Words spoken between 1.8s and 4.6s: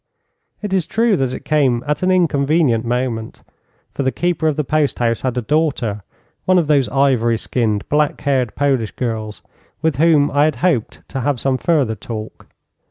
at an inconvenient moment, for the keeper of